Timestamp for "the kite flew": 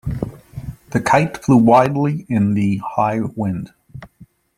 0.89-1.57